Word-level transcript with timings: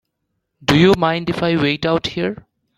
Do 0.65 0.75
you 0.79 0.95
mind 0.97 1.29
if 1.29 1.43
I 1.43 1.55
wait 1.61 1.85
out 1.85 2.07
here? 2.07 2.47